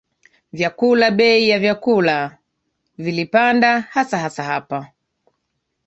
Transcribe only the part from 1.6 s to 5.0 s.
vyakula zilipanda hasahasa hapa